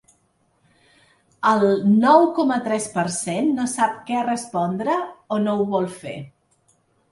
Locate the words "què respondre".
4.09-4.99